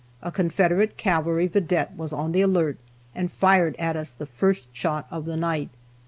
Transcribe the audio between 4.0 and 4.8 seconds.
the first